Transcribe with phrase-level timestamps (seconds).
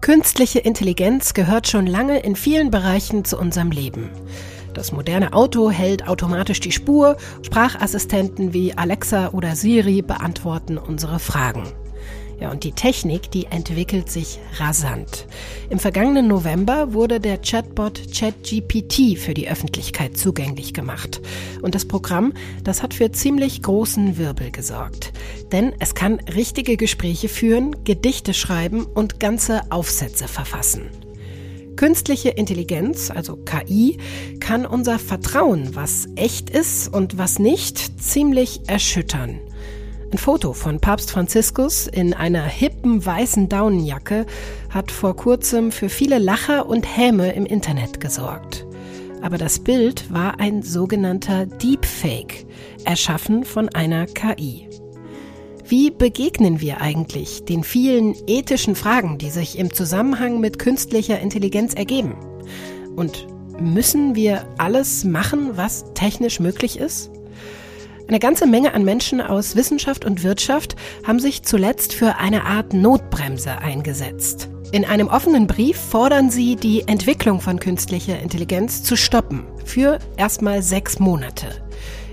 [0.00, 4.10] Künstliche Intelligenz gehört schon lange in vielen Bereichen zu unserem Leben.
[4.74, 11.64] Das moderne Auto hält automatisch die Spur, Sprachassistenten wie Alexa oder Siri beantworten unsere Fragen.
[12.40, 15.26] Ja, und die Technik, die entwickelt sich rasant.
[15.68, 21.20] Im vergangenen November wurde der Chatbot ChatGPT für die Öffentlichkeit zugänglich gemacht.
[21.60, 22.32] Und das Programm,
[22.64, 25.12] das hat für ziemlich großen Wirbel gesorgt.
[25.52, 30.88] Denn es kann richtige Gespräche führen, Gedichte schreiben und ganze Aufsätze verfassen.
[31.76, 33.98] Künstliche Intelligenz, also KI,
[34.38, 39.40] kann unser Vertrauen, was echt ist und was nicht, ziemlich erschüttern.
[40.12, 44.26] Ein Foto von Papst Franziskus in einer hippen weißen Daunenjacke
[44.68, 48.66] hat vor kurzem für viele Lacher und Häme im Internet gesorgt.
[49.22, 52.44] Aber das Bild war ein sogenannter Deepfake,
[52.84, 54.68] erschaffen von einer KI.
[55.64, 61.74] Wie begegnen wir eigentlich den vielen ethischen Fragen, die sich im Zusammenhang mit künstlicher Intelligenz
[61.74, 62.16] ergeben?
[62.96, 63.28] Und
[63.60, 67.12] müssen wir alles machen, was technisch möglich ist?
[68.10, 70.74] Eine ganze Menge an Menschen aus Wissenschaft und Wirtschaft
[71.06, 74.48] haben sich zuletzt für eine Art Notbremse eingesetzt.
[74.72, 79.44] In einem offenen Brief fordern sie, die Entwicklung von künstlicher Intelligenz zu stoppen.
[79.64, 81.46] Für erstmal sechs Monate.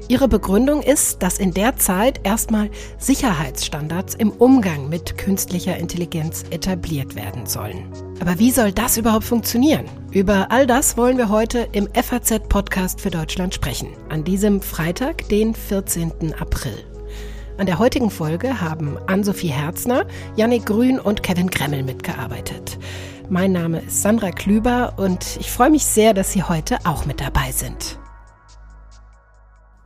[0.09, 7.16] Ihre Begründung ist, dass in der Zeit erstmal Sicherheitsstandards im Umgang mit künstlicher Intelligenz etabliert
[7.16, 7.91] werden sollen.
[8.22, 9.83] Aber wie soll das überhaupt funktionieren?
[10.11, 13.89] Über all das wollen wir heute im FAZ-Podcast für Deutschland sprechen.
[14.08, 16.33] An diesem Freitag, den 14.
[16.39, 16.86] April.
[17.58, 20.05] An der heutigen Folge haben Ann-Sophie Herzner,
[20.38, 22.77] Yannick Grün und Kevin Kremmel mitgearbeitet.
[23.30, 27.19] Mein Name ist Sandra Klüber und ich freue mich sehr, dass Sie heute auch mit
[27.19, 27.99] dabei sind.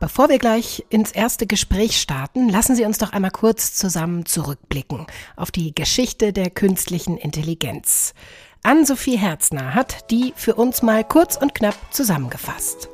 [0.02, 5.06] Bevor wir gleich ins erste Gespräch starten, lassen Sie uns doch einmal kurz zusammen zurückblicken
[5.36, 8.12] auf die Geschichte der künstlichen Intelligenz.
[8.64, 12.88] Ann-Sophie Herzner hat die für uns mal kurz und knapp zusammengefasst.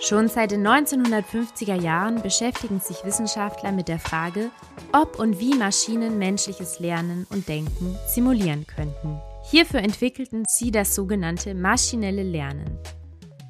[0.00, 4.48] Schon seit den 1950er Jahren beschäftigen sich Wissenschaftler mit der Frage,
[4.92, 9.20] ob und wie Maschinen menschliches Lernen und Denken simulieren könnten.
[9.50, 12.78] Hierfür entwickelten sie das sogenannte maschinelle Lernen.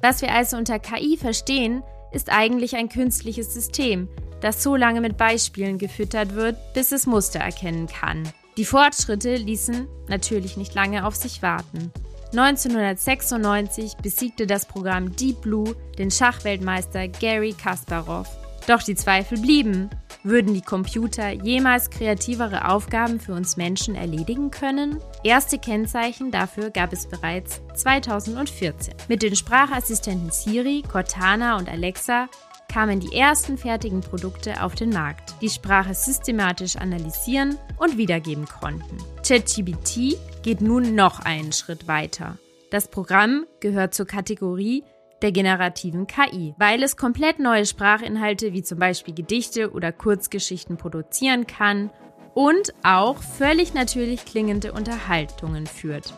[0.01, 4.07] Was wir also unter KI verstehen, ist eigentlich ein künstliches System,
[4.41, 8.27] das so lange mit Beispielen gefüttert wird, bis es Muster erkennen kann.
[8.57, 11.91] Die Fortschritte ließen natürlich nicht lange auf sich warten.
[12.31, 18.40] 1996 besiegte das Programm Deep Blue den Schachweltmeister Gary Kasparov.
[18.67, 19.89] Doch die Zweifel blieben.
[20.23, 24.99] Würden die Computer jemals kreativere Aufgaben für uns Menschen erledigen können?
[25.23, 28.93] Erste Kennzeichen dafür gab es bereits 2014.
[29.07, 32.27] Mit den Sprachassistenten Siri, Cortana und Alexa
[32.71, 38.97] kamen die ersten fertigen Produkte auf den Markt, die Sprache systematisch analysieren und wiedergeben konnten.
[39.27, 42.37] ChatGPT geht nun noch einen Schritt weiter.
[42.69, 44.83] Das Programm gehört zur Kategorie
[45.21, 51.47] der generativen KI, weil es komplett neue Sprachinhalte wie zum Beispiel Gedichte oder Kurzgeschichten produzieren
[51.47, 51.89] kann
[52.33, 56.13] und auch völlig natürlich klingende Unterhaltungen führt.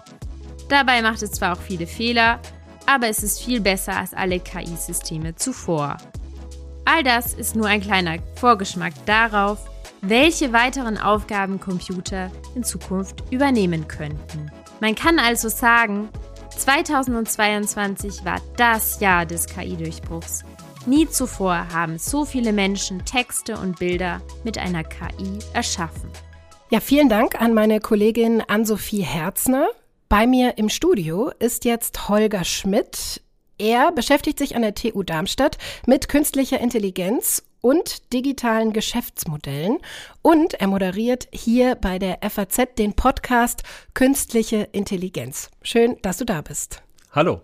[0.69, 2.39] Dabei macht es zwar auch viele Fehler,
[2.85, 5.97] aber es ist viel besser als alle KI-Systeme zuvor.
[6.85, 9.59] All das ist nur ein kleiner Vorgeschmack darauf,
[10.01, 14.51] welche weiteren Aufgaben Computer in Zukunft übernehmen könnten.
[14.81, 16.09] Man kann also sagen,
[16.57, 20.43] 2022 war das Jahr des KI-Durchbruchs.
[20.85, 26.09] Nie zuvor haben so viele Menschen Texte und Bilder mit einer KI erschaffen.
[26.69, 29.69] Ja, vielen Dank an meine Kollegin Ann-Sophie Herzner.
[30.09, 33.21] Bei mir im Studio ist jetzt Holger Schmidt.
[33.57, 39.77] Er beschäftigt sich an der TU Darmstadt mit künstlicher Intelligenz und digitalen Geschäftsmodellen.
[40.21, 43.63] Und er moderiert hier bei der FAZ den Podcast
[43.93, 45.49] Künstliche Intelligenz.
[45.63, 46.83] Schön, dass du da bist.
[47.13, 47.41] Hallo.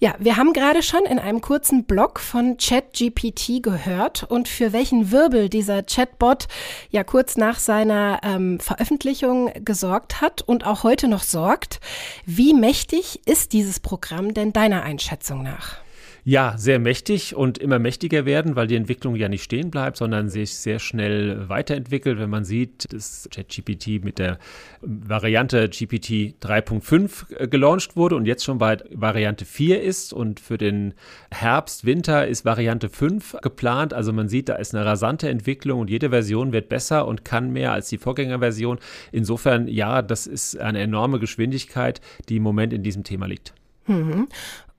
[0.00, 5.12] Ja, wir haben gerade schon in einem kurzen Blog von ChatGPT gehört und für welchen
[5.12, 6.48] Wirbel dieser Chatbot
[6.88, 11.80] ja kurz nach seiner ähm, Veröffentlichung gesorgt hat und auch heute noch sorgt.
[12.24, 15.76] Wie mächtig ist dieses Programm denn deiner Einschätzung nach?
[16.24, 20.28] Ja, sehr mächtig und immer mächtiger werden, weil die Entwicklung ja nicht stehen bleibt, sondern
[20.28, 22.18] sich sehr schnell weiterentwickelt.
[22.18, 24.38] Wenn man sieht, dass ChatGPT mit der
[24.82, 30.58] Variante GPT 3.5 äh, gelauncht wurde und jetzt schon bei Variante 4 ist und für
[30.58, 30.94] den
[31.30, 33.94] Herbst, Winter ist Variante 5 geplant.
[33.94, 37.50] Also man sieht, da ist eine rasante Entwicklung und jede Version wird besser und kann
[37.50, 38.78] mehr als die Vorgängerversion.
[39.10, 43.54] Insofern, ja, das ist eine enorme Geschwindigkeit, die im Moment in diesem Thema liegt.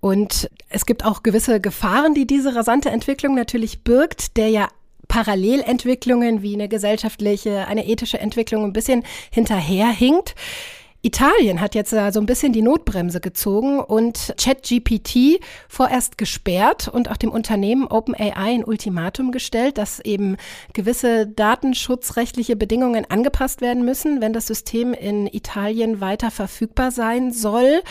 [0.02, 4.68] Und es gibt auch gewisse Gefahren, die diese rasante Entwicklung natürlich birgt, der ja
[5.08, 10.36] Parallelentwicklungen wie eine gesellschaftliche, eine ethische Entwicklung ein bisschen hinterherhinkt.
[11.04, 17.18] Italien hat jetzt so ein bisschen die Notbremse gezogen und ChatGPT vorerst gesperrt und auch
[17.18, 20.38] dem Unternehmen OpenAI ein Ultimatum gestellt, dass eben
[20.74, 27.82] gewisse datenschutzrechtliche Bedingungen angepasst werden müssen, wenn das System in Italien weiter verfügbar sein soll.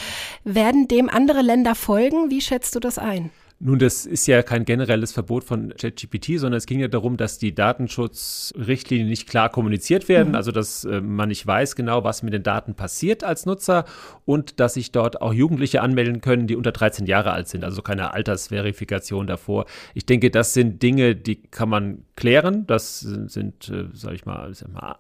[0.45, 2.31] Werden dem andere Länder folgen?
[2.31, 3.31] Wie schätzt du das ein?
[3.63, 7.37] Nun, das ist ja kein generelles Verbot von ChatGPT, sondern es ging ja darum, dass
[7.37, 10.35] die Datenschutzrichtlinien nicht klar kommuniziert werden, mhm.
[10.35, 13.85] also dass äh, man nicht weiß genau, was mit den Daten passiert als Nutzer
[14.25, 17.83] und dass sich dort auch Jugendliche anmelden können, die unter 13 Jahre alt sind, also
[17.83, 19.67] keine Altersverifikation davor.
[19.93, 22.67] Ich denke, das sind Dinge, die kann man klären.
[22.67, 24.53] Das sind, äh, sage ich mal,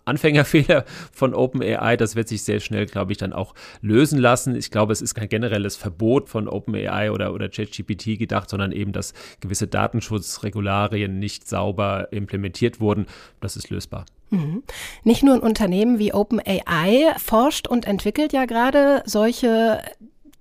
[0.05, 1.96] Anfängerfehler von OpenAI.
[1.96, 4.56] Das wird sich sehr schnell, glaube ich, dann auch lösen lassen.
[4.56, 8.93] Ich glaube, es ist kein generelles Verbot von OpenAI oder, oder ChatGPT gedacht, sondern eben,
[8.93, 13.06] dass gewisse Datenschutzregularien nicht sauber implementiert wurden.
[13.40, 14.06] Das ist lösbar.
[14.31, 14.62] Mhm.
[15.05, 19.82] Nicht nur ein Unternehmen wie OpenAI forscht und entwickelt ja gerade solche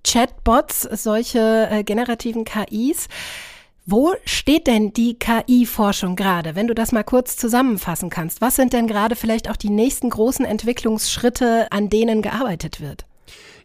[0.02, 3.08] Chatbots, solche äh, generativen KIs.
[3.86, 8.40] Wo steht denn die KI-Forschung gerade, wenn du das mal kurz zusammenfassen kannst?
[8.40, 13.06] Was sind denn gerade vielleicht auch die nächsten großen Entwicklungsschritte, an denen gearbeitet wird?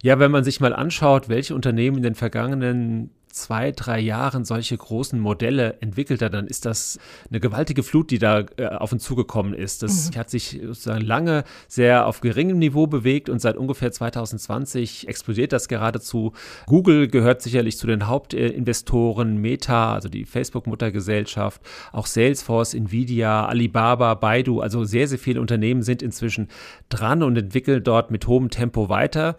[0.01, 4.77] Ja, wenn man sich mal anschaut, welche Unternehmen in den vergangenen zwei, drei Jahren solche
[4.77, 6.97] großen Modelle entwickelt hat, dann ist das
[7.29, 9.83] eine gewaltige Flut, die da äh, auf uns zugekommen ist.
[9.83, 10.17] Das mhm.
[10.17, 15.67] hat sich sozusagen lange sehr auf geringem Niveau bewegt und seit ungefähr 2020 explodiert das
[15.67, 16.31] geradezu.
[16.65, 21.61] Google gehört sicherlich zu den Hauptinvestoren, Meta, also die Facebook-Muttergesellschaft,
[21.91, 26.47] auch Salesforce, Nvidia, Alibaba, Baidu, also sehr, sehr viele Unternehmen sind inzwischen
[26.87, 29.35] dran und entwickeln dort mit hohem Tempo weiter.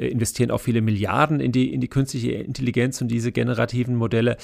[0.00, 4.36] Äh, investieren auch viele Milliarden in die, in die künstliche Intelligenz und diese generativen Modelle.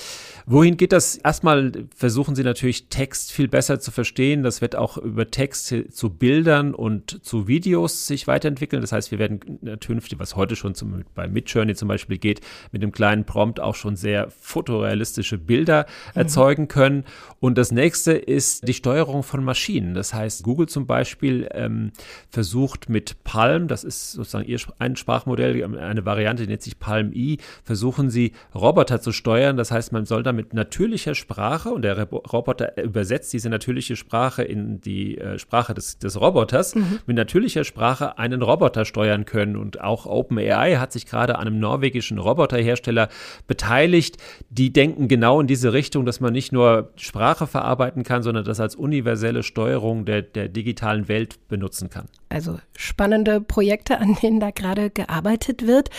[0.44, 1.16] Wohin geht das?
[1.16, 4.42] Erstmal versuchen sie natürlich Text viel besser zu verstehen.
[4.42, 8.82] Das wird auch über Text zu Bildern und zu Videos sich weiterentwickeln.
[8.82, 12.40] Das heißt, wir werden natürlich, was heute schon zum, bei Midjourney zum Beispiel geht,
[12.72, 16.20] mit dem kleinen Prompt auch schon sehr fotorealistische Bilder mhm.
[16.20, 17.04] erzeugen können.
[17.40, 19.94] Und das nächste ist die Steuerung von Maschinen.
[19.94, 21.92] Das heißt, Google zum Beispiel ähm,
[22.28, 26.78] versucht mit Palm, das ist sozusagen ihr ein Sprachmodell, Modell, eine Variante, die nennt sich
[26.78, 29.56] Palm E, versuchen sie Roboter zu steuern.
[29.56, 34.42] Das heißt, man soll da mit natürlicher Sprache und der Roboter übersetzt diese natürliche Sprache
[34.42, 37.00] in die äh, Sprache des, des Roboters, mhm.
[37.06, 39.56] mit natürlicher Sprache einen Roboter steuern können.
[39.56, 43.08] Und auch OpenAI hat sich gerade an einem norwegischen Roboterhersteller
[43.46, 44.16] beteiligt.
[44.50, 48.60] Die denken genau in diese Richtung, dass man nicht nur Sprache verarbeiten kann, sondern das
[48.60, 52.06] als universelle Steuerung der, der digitalen Welt benutzen kann.
[52.28, 55.25] Also spannende Projekte, an denen da gerade gearbeitet
[55.66, 55.90] wird.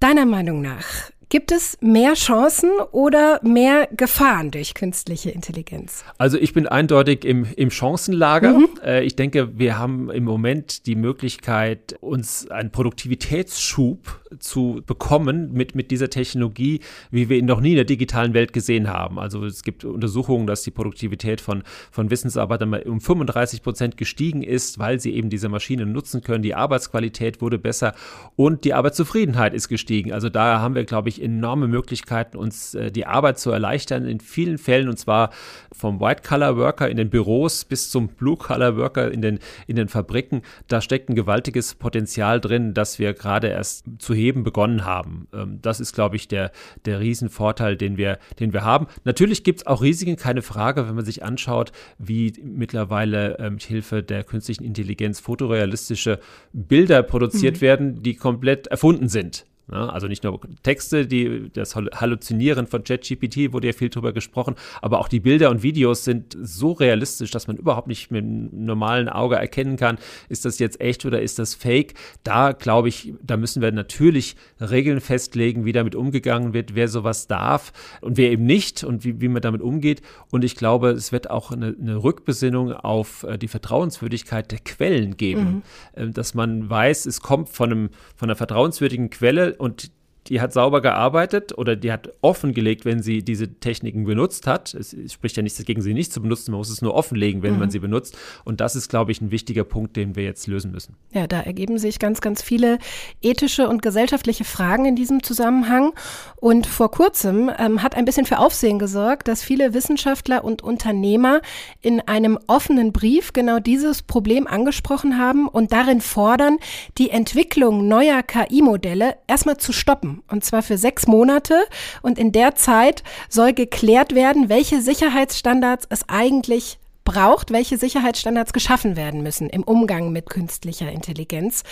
[0.00, 6.04] Deiner Meinung nach, Gibt es mehr Chancen oder mehr Gefahren durch künstliche Intelligenz?
[6.18, 8.58] Also ich bin eindeutig im, im Chancenlager.
[8.58, 8.68] Mhm.
[8.84, 15.74] Äh, ich denke, wir haben im Moment die Möglichkeit, uns einen Produktivitätsschub zu bekommen mit,
[15.74, 16.80] mit dieser Technologie,
[17.10, 19.18] wie wir ihn noch nie in der digitalen Welt gesehen haben.
[19.18, 24.78] Also es gibt Untersuchungen, dass die Produktivität von, von Wissensarbeitern um 35 Prozent gestiegen ist,
[24.78, 26.42] weil sie eben diese Maschinen nutzen können.
[26.42, 27.94] Die Arbeitsqualität wurde besser
[28.36, 30.12] und die Arbeitszufriedenheit ist gestiegen.
[30.12, 34.20] Also da haben wir, glaube ich, enorme Möglichkeiten, uns äh, die Arbeit zu erleichtern in
[34.20, 35.30] vielen Fällen und zwar
[35.72, 40.42] vom White-Collar-Worker in den Büros bis zum Blue-Collar-Worker in den, in den Fabriken.
[40.68, 45.26] Da steckt ein gewaltiges Potenzial drin, das wir gerade erst zu heben begonnen haben.
[45.32, 46.52] Ähm, das ist, glaube ich, der,
[46.84, 48.86] der Riesenvorteil, den wir, den wir haben.
[49.04, 53.62] Natürlich gibt es auch Risiken, keine Frage, wenn man sich anschaut, wie mittlerweile äh, mit
[53.62, 56.20] Hilfe der künstlichen Intelligenz fotorealistische
[56.52, 57.60] Bilder produziert mhm.
[57.60, 59.46] werden, die komplett erfunden sind.
[59.70, 59.92] Ne?
[59.92, 64.98] Also nicht nur Texte, die, das Halluzinieren von ChatGPT wurde ja viel drüber gesprochen, aber
[64.98, 69.08] auch die Bilder und Videos sind so realistisch, dass man überhaupt nicht mit dem normalen
[69.08, 69.98] Auge erkennen kann,
[70.28, 71.94] ist das jetzt echt oder ist das fake.
[72.24, 77.26] Da glaube ich, da müssen wir natürlich Regeln festlegen, wie damit umgegangen wird, wer sowas
[77.26, 80.02] darf und wer eben nicht und wie, wie man damit umgeht.
[80.30, 85.16] Und ich glaube, es wird auch eine, eine Rückbesinnung auf äh, die Vertrauenswürdigkeit der Quellen
[85.16, 85.62] geben,
[85.96, 86.08] mhm.
[86.08, 89.92] äh, dass man weiß, es kommt von, einem, von einer vertrauenswürdigen Quelle und
[90.26, 94.74] die hat sauber gearbeitet oder die hat offengelegt, wenn sie diese Techniken benutzt hat.
[94.74, 96.50] Es spricht ja nichts dagegen, sie nicht zu benutzen.
[96.50, 97.60] Man muss es nur offenlegen, wenn mhm.
[97.60, 98.16] man sie benutzt.
[98.44, 100.94] Und das ist, glaube ich, ein wichtiger Punkt, den wir jetzt lösen müssen.
[101.12, 102.78] Ja, da ergeben sich ganz, ganz viele
[103.22, 105.92] ethische und gesellschaftliche Fragen in diesem Zusammenhang.
[106.36, 111.40] Und vor kurzem ähm, hat ein bisschen für Aufsehen gesorgt, dass viele Wissenschaftler und Unternehmer
[111.80, 116.58] in einem offenen Brief genau dieses Problem angesprochen haben und darin fordern,
[116.98, 121.64] die Entwicklung neuer KI-Modelle erstmal zu stoppen und zwar für sechs Monate.
[122.02, 128.96] Und in der Zeit soll geklärt werden, welche Sicherheitsstandards es eigentlich braucht, welche Sicherheitsstandards geschaffen
[128.96, 131.64] werden müssen im Umgang mit künstlicher Intelligenz.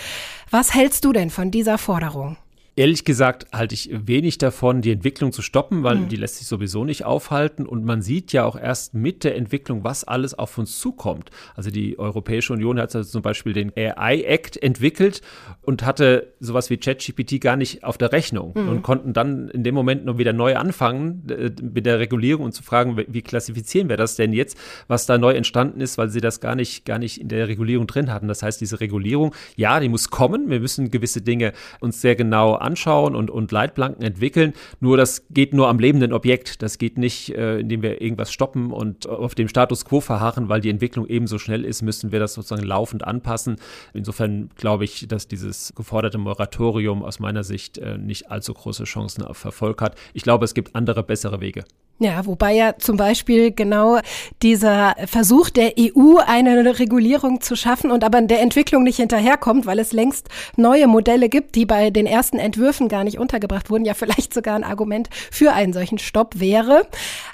[0.49, 2.37] Was hältst du denn von dieser Forderung?
[2.79, 6.07] Ehrlich gesagt halte ich wenig davon, die Entwicklung zu stoppen, weil mhm.
[6.07, 7.65] die lässt sich sowieso nicht aufhalten.
[7.65, 11.29] Und man sieht ja auch erst mit der Entwicklung, was alles auf uns zukommt.
[11.57, 15.19] Also die Europäische Union hat also zum Beispiel den AI Act entwickelt
[15.61, 18.69] und hatte sowas wie ChatGPT gar nicht auf der Rechnung mhm.
[18.69, 22.53] und konnten dann in dem Moment noch wieder neu anfangen äh, mit der Regulierung und
[22.53, 24.57] zu fragen, wie klassifizieren wir das denn jetzt,
[24.87, 27.87] was da neu entstanden ist, weil sie das gar nicht, gar nicht in der Regulierung
[27.87, 28.29] drin hatten.
[28.29, 30.49] Das heißt, diese Regulierung, ja, die muss kommen.
[30.49, 34.53] Wir müssen gewisse Dinge uns sehr genau anschauen anschauen und, und Leitplanken entwickeln.
[34.79, 36.61] Nur das geht nur am lebenden Objekt.
[36.61, 40.61] Das geht nicht, äh, indem wir irgendwas stoppen und auf dem Status quo verharren, weil
[40.61, 43.55] die Entwicklung ebenso schnell ist, müssen wir das sozusagen laufend anpassen.
[43.93, 49.23] Insofern glaube ich, dass dieses geforderte Moratorium aus meiner Sicht äh, nicht allzu große Chancen
[49.23, 49.95] auf Erfolg hat.
[50.13, 51.63] Ich glaube, es gibt andere, bessere Wege.
[52.01, 53.99] Ja, wobei ja zum Beispiel genau
[54.41, 59.79] dieser Versuch der EU, eine Regulierung zu schaffen und aber der Entwicklung nicht hinterherkommt, weil
[59.79, 63.93] es längst neue Modelle gibt, die bei den ersten Entwürfen gar nicht untergebracht wurden, ja
[63.95, 66.87] vielleicht sogar ein Argument für einen solchen Stopp wäre.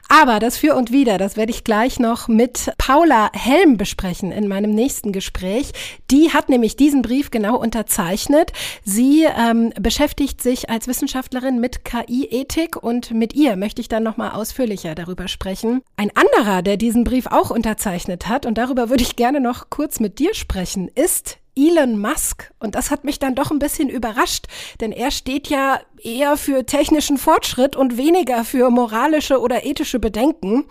[0.07, 4.47] Aber das Für und Wider, das werde ich gleich noch mit Paula Helm besprechen in
[4.47, 5.71] meinem nächsten Gespräch.
[6.11, 8.51] Die hat nämlich diesen Brief genau unterzeichnet.
[8.83, 14.31] Sie ähm, beschäftigt sich als Wissenschaftlerin mit KI-Ethik und mit ihr möchte ich dann nochmal
[14.55, 15.81] ausführlicher darüber sprechen.
[15.97, 19.99] Ein anderer, der diesen Brief auch unterzeichnet hat, und darüber würde ich gerne noch kurz
[19.99, 22.53] mit dir sprechen, ist Elon Musk.
[22.59, 24.45] Und das hat mich dann doch ein bisschen überrascht,
[24.79, 30.63] denn er steht ja eher für technischen Fortschritt und weniger für moralische oder ethische Bedenken.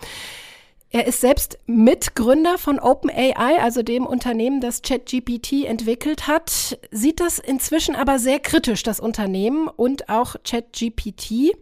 [0.89, 7.37] Er ist selbst Mitgründer von OpenAI, also dem Unternehmen, das ChatGPT entwickelt hat, sieht das
[7.37, 11.53] inzwischen aber sehr kritisch, das Unternehmen und auch ChatGPT.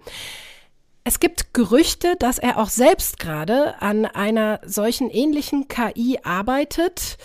[1.05, 7.17] Es gibt Gerüchte, dass er auch selbst gerade an einer solchen ähnlichen KI arbeitet.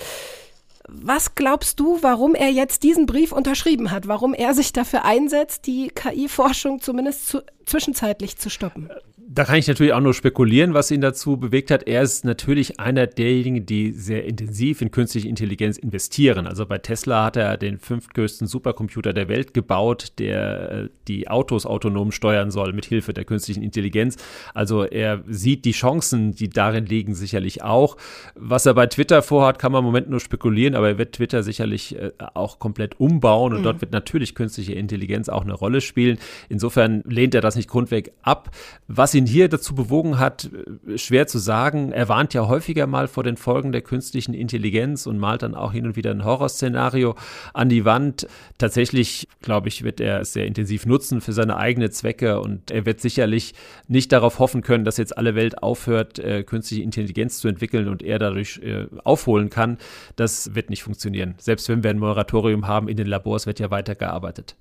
[0.90, 4.08] Was glaubst du, warum er jetzt diesen Brief unterschrieben hat?
[4.08, 8.90] Warum er sich dafür einsetzt, die KI-Forschung zumindest zu, zwischenzeitlich zu stoppen?
[9.30, 11.82] Da kann ich natürlich auch nur spekulieren, was ihn dazu bewegt hat.
[11.86, 16.46] Er ist natürlich einer derjenigen, die sehr intensiv in künstliche Intelligenz investieren.
[16.46, 21.66] Also bei Tesla hat er den fünftgrößten Supercomputer der Welt gebaut, der äh, die Autos
[21.66, 24.16] autonom steuern soll mit Hilfe der künstlichen Intelligenz.
[24.54, 27.98] Also er sieht die Chancen, die darin liegen, sicherlich auch.
[28.34, 31.42] Was er bei Twitter vorhat, kann man im Moment nur spekulieren, aber er wird Twitter
[31.42, 33.64] sicherlich äh, auch komplett umbauen und mhm.
[33.64, 36.18] dort wird natürlich künstliche Intelligenz auch eine Rolle spielen.
[36.48, 38.50] Insofern lehnt er das nicht grundweg ab.
[38.86, 40.50] Was ihn hier dazu bewogen hat,
[40.86, 41.92] äh, schwer zu sagen.
[41.92, 45.72] Er warnt ja häufiger mal vor den Folgen der künstlichen Intelligenz und malt dann auch
[45.72, 47.16] hin und wieder ein Horrorszenario
[47.52, 48.28] an die Wand.
[48.58, 52.86] Tatsächlich, glaube ich, wird er es sehr intensiv nutzen für seine eigenen Zwecke und er
[52.86, 53.54] wird sicherlich
[53.88, 58.02] nicht darauf hoffen können, dass jetzt alle Welt aufhört, äh, künstliche Intelligenz zu entwickeln und
[58.02, 59.78] er dadurch äh, aufholen kann.
[60.14, 61.34] Das wird nicht funktionieren.
[61.38, 64.56] Selbst wenn wir ein Moratorium haben, in den Labors wird ja weitergearbeitet.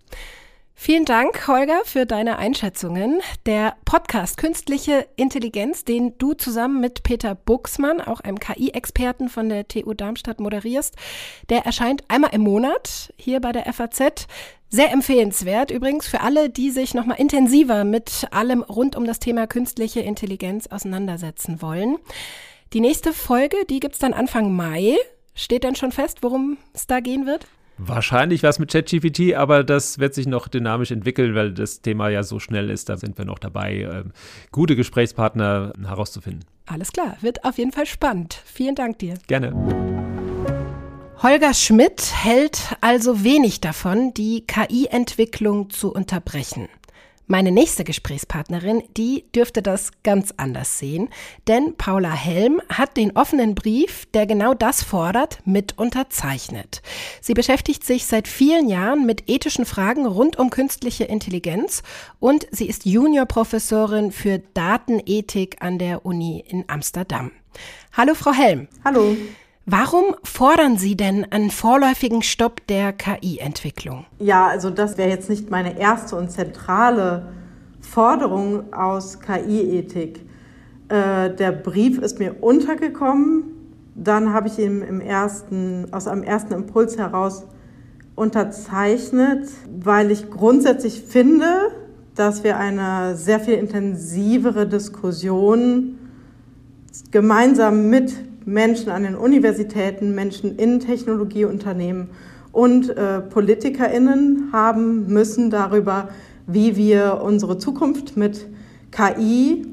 [0.80, 3.20] Vielen Dank, Holger, für deine Einschätzungen.
[3.48, 9.68] Der Podcast Künstliche Intelligenz, den du zusammen mit Peter Buxmann, auch einem KI-Experten von der
[9.68, 10.96] TU Darmstadt, moderierst,
[11.50, 14.28] der erscheint einmal im Monat hier bei der FAZ.
[14.70, 19.48] Sehr empfehlenswert übrigens für alle, die sich nochmal intensiver mit allem rund um das Thema
[19.48, 21.98] künstliche Intelligenz auseinandersetzen wollen.
[22.74, 24.96] Die nächste Folge, die gibt's dann Anfang Mai.
[25.38, 27.46] Steht denn schon fest, worum es da gehen wird?
[27.78, 32.24] Wahrscheinlich was mit ChatGPT, aber das wird sich noch dynamisch entwickeln, weil das Thema ja
[32.24, 32.90] so schnell ist.
[32.90, 34.04] Da sind wir noch dabei, äh,
[34.52, 36.44] gute Gesprächspartner herauszufinden.
[36.66, 38.42] Alles klar, wird auf jeden Fall spannend.
[38.46, 39.14] Vielen Dank dir.
[39.28, 39.54] Gerne.
[41.22, 46.68] Holger Schmidt hält also wenig davon, die KI-Entwicklung zu unterbrechen.
[47.30, 51.10] Meine nächste Gesprächspartnerin, die dürfte das ganz anders sehen,
[51.50, 56.82] denn Paula Helm hat den offenen Brief, der genau das fordert, mit unterzeichnet.
[57.20, 61.84] Sie beschäftigt sich seit vielen Jahren mit ethischen Fragen rund um künstliche Intelligenz
[62.20, 67.32] und sie ist Juniorprofessorin für Datenethik an der Uni in Amsterdam.
[67.92, 68.70] Hallo, Frau Helm.
[68.86, 69.18] Hallo.
[69.70, 74.06] Warum fordern Sie denn einen vorläufigen Stopp der KI-Entwicklung?
[74.18, 77.28] Ja, also das wäre jetzt nicht meine erste und zentrale
[77.82, 80.22] Forderung aus KI-Ethik.
[80.88, 83.44] Äh, der Brief ist mir untergekommen.
[83.94, 87.46] Dann habe ich ihn im ersten, aus einem ersten Impuls heraus
[88.16, 89.50] unterzeichnet,
[89.82, 91.74] weil ich grundsätzlich finde,
[92.16, 95.98] dass wir eine sehr viel intensivere Diskussion
[97.12, 98.16] gemeinsam mit
[98.48, 102.10] Menschen an den Universitäten, Menschen in Technologieunternehmen
[102.54, 106.10] und äh, PolitikerInnen haben müssen darüber,
[106.48, 108.48] wie wir unsere Zukunft mit
[108.92, 109.68] KI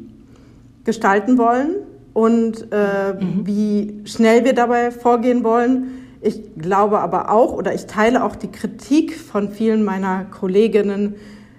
[0.85, 1.77] gestalten wollen.
[2.15, 3.47] und äh, mhm.
[3.47, 6.07] wie schnell wir dabei vorgehen wollen.
[6.21, 11.17] Ich glaube aber auch oder ich teile auch die Kritik von vielen meiner Kolleginnen,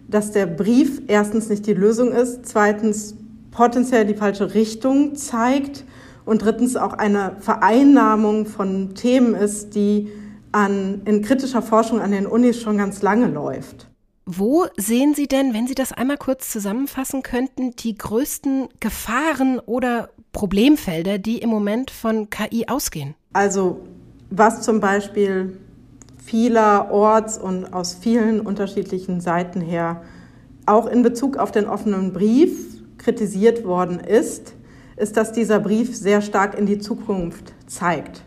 [0.08, 3.16] dass der Brief erstens nicht die Lösung ist, zweitens
[3.52, 5.84] potenziell die falsche Richtung zeigt
[6.26, 10.12] und drittens auch eine Vereinnahmung von Themen ist, die
[10.52, 13.88] an, in kritischer Forschung an den Unis schon ganz lange läuft.
[14.26, 20.10] Wo sehen Sie denn, wenn Sie das einmal kurz zusammenfassen könnten, die größten Gefahren oder
[20.32, 23.14] Problemfelder, die im Moment von KI ausgehen?
[23.34, 23.82] Also
[24.32, 25.58] was zum Beispiel
[26.24, 30.02] vielerorts und aus vielen unterschiedlichen Seiten her
[30.66, 34.54] auch in Bezug auf den offenen Brief kritisiert worden ist,
[34.98, 38.24] ist, dass dieser Brief sehr stark in die Zukunft zeigt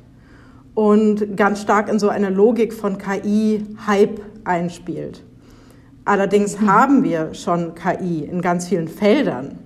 [0.74, 5.24] und ganz stark in so eine Logik von KI-Hype einspielt.
[6.04, 6.72] Allerdings mhm.
[6.72, 9.58] haben wir schon KI in ganz vielen Feldern.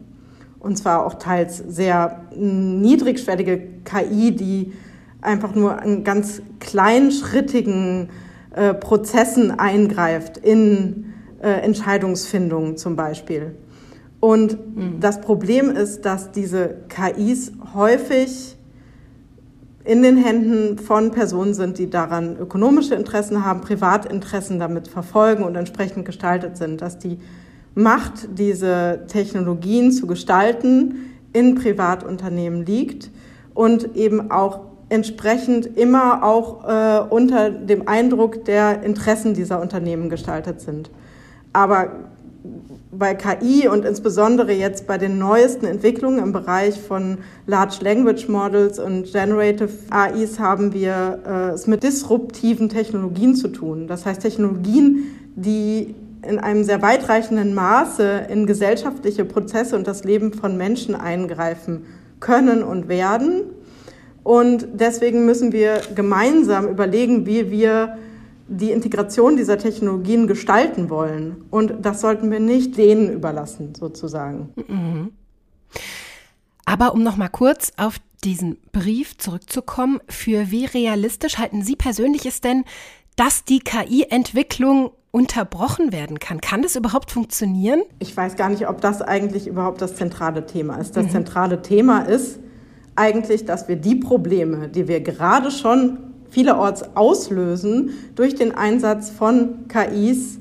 [0.59, 4.73] Und zwar auch teils sehr niedrigschwellige KI, die
[5.21, 8.11] einfach nur an ganz kleinschrittigen
[8.55, 13.55] äh, Prozessen eingreift, in äh, Entscheidungsfindungen zum Beispiel.
[14.23, 15.01] Und mhm.
[15.01, 18.57] das Problem ist, dass diese KIs häufig
[19.83, 25.57] in den Händen von Personen sind, die daran ökonomische Interessen haben, Privatinteressen damit verfolgen und
[25.57, 27.19] entsprechend gestaltet sind, dass die
[27.75, 33.11] Macht, diese Technologien zu gestalten, in Privatunternehmen liegt
[33.55, 40.61] und eben auch entsprechend immer auch äh, unter dem Eindruck der Interessen dieser Unternehmen gestaltet
[40.61, 40.93] sind.
[41.53, 41.91] Aber
[42.95, 48.79] bei KI und insbesondere jetzt bei den neuesten Entwicklungen im Bereich von Large Language Models
[48.79, 53.87] und Generative AIs haben wir äh, es mit disruptiven Technologien zu tun.
[53.87, 55.95] Das heißt Technologien, die
[56.29, 61.87] in einem sehr weitreichenden Maße in gesellschaftliche Prozesse und das Leben von Menschen eingreifen
[62.21, 63.45] können und werden.
[64.23, 67.97] Und deswegen müssen wir gemeinsam überlegen, wie wir
[68.53, 71.45] die Integration dieser Technologien gestalten wollen.
[71.51, 74.51] Und das sollten wir nicht denen überlassen, sozusagen.
[74.69, 75.13] Mhm.
[76.65, 82.27] Aber um noch mal kurz auf diesen Brief zurückzukommen, für wie realistisch halten Sie persönlich
[82.27, 82.65] es denn,
[83.17, 86.41] dass die KI-Entwicklung unterbrochen werden kann?
[86.41, 87.83] Kann das überhaupt funktionieren?
[87.99, 90.97] Ich weiß gar nicht, ob das eigentlich überhaupt das zentrale Thema ist.
[90.97, 91.11] Das mhm.
[91.11, 92.39] zentrale Thema ist
[92.95, 99.69] eigentlich, dass wir die Probleme, die wir gerade schon vielerorts auslösen durch den Einsatz von
[99.69, 100.39] KIs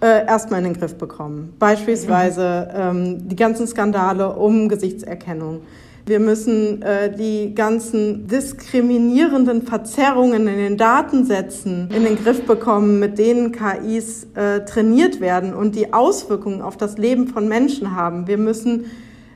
[0.00, 1.54] äh, erstmal in den Griff bekommen.
[1.58, 5.62] Beispielsweise ähm, die ganzen Skandale um Gesichtserkennung.
[6.06, 13.18] Wir müssen äh, die ganzen diskriminierenden Verzerrungen in den Datensätzen in den Griff bekommen, mit
[13.18, 18.26] denen KIs äh, trainiert werden und die Auswirkungen auf das Leben von Menschen haben.
[18.26, 18.84] Wir müssen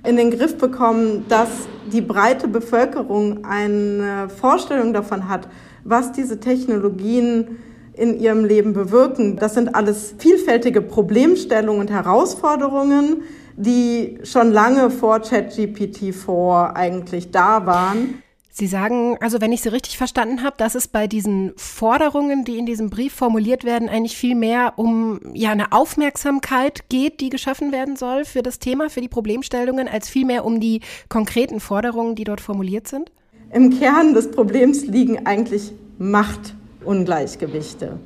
[0.05, 1.49] in den Griff bekommen, dass
[1.91, 5.49] die breite Bevölkerung eine Vorstellung davon hat,
[5.85, 7.59] was diese Technologien
[7.95, 9.37] in ihrem Leben bewirken.
[9.37, 13.23] Das sind alles vielfältige Problemstellungen und Herausforderungen,
[13.57, 18.23] die schon lange vor ChatGPT 4 eigentlich da waren.
[18.59, 22.59] Sie sagen, also wenn ich Sie richtig verstanden habe, dass es bei diesen Forderungen, die
[22.59, 27.71] in diesem Brief formuliert werden, eigentlich viel mehr um ja eine Aufmerksamkeit geht, die geschaffen
[27.71, 32.25] werden soll für das Thema, für die Problemstellungen, als vielmehr um die konkreten Forderungen, die
[32.25, 33.13] dort formuliert sind?
[33.53, 37.99] Im Kern des Problems liegen eigentlich Machtungleichgewichte.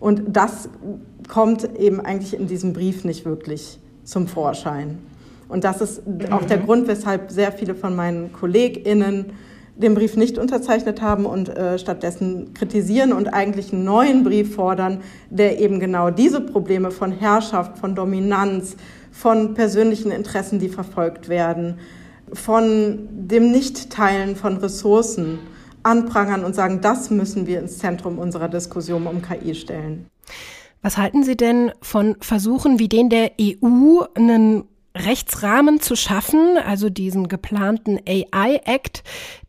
[0.00, 0.68] Und das
[1.28, 4.98] kommt eben eigentlich in diesem Brief nicht wirklich zum Vorschein.
[5.48, 6.64] Und das ist auch der mhm.
[6.64, 9.26] Grund, weshalb sehr viele von meinen KollegInnen
[9.76, 15.02] den Brief nicht unterzeichnet haben und äh, stattdessen kritisieren und eigentlich einen neuen Brief fordern,
[15.30, 18.76] der eben genau diese Probleme von Herrschaft, von Dominanz,
[19.12, 21.78] von persönlichen Interessen, die verfolgt werden,
[22.32, 25.38] von dem Nichtteilen von Ressourcen
[25.82, 30.06] anprangern und sagen, das müssen wir ins Zentrum unserer Diskussion um KI stellen.
[30.82, 34.64] Was halten Sie denn von Versuchen wie den der EU, einen
[34.94, 39.02] Rechtsrahmen zu schaffen, also diesen geplanten AI-Act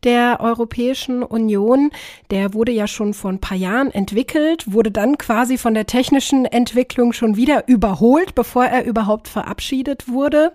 [0.04, 1.90] der Europäischen Union.
[2.30, 6.44] Der wurde ja schon vor ein paar Jahren entwickelt, wurde dann quasi von der technischen
[6.44, 10.52] Entwicklung schon wieder überholt, bevor er überhaupt verabschiedet wurde.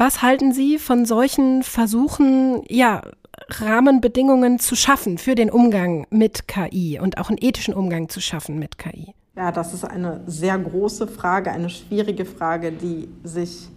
[0.00, 3.02] Was halten Sie von solchen Versuchen, ja,
[3.50, 8.58] Rahmenbedingungen zu schaffen für den Umgang mit KI und auch einen ethischen Umgang zu schaffen
[8.58, 9.12] mit KI?
[9.36, 13.68] Ja, das ist eine sehr große Frage, eine schwierige Frage, die sich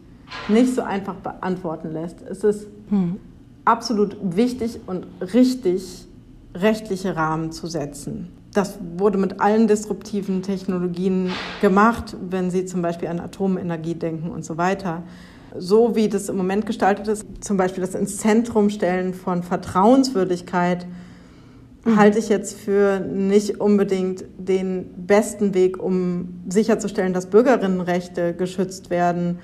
[0.47, 2.21] nicht so einfach beantworten lässt.
[2.21, 3.19] Es ist hm.
[3.65, 6.07] absolut wichtig und richtig,
[6.55, 8.31] rechtliche Rahmen zu setzen.
[8.53, 14.45] Das wurde mit allen disruptiven Technologien gemacht, wenn Sie zum Beispiel an Atomenergie denken und
[14.45, 15.03] so weiter.
[15.57, 20.87] So wie das im Moment gestaltet ist, zum Beispiel das ins Zentrum stellen von Vertrauenswürdigkeit,
[21.85, 21.97] mhm.
[21.97, 29.39] halte ich jetzt für nicht unbedingt den besten Weg, um sicherzustellen, dass Bürgerinnenrechte geschützt werden.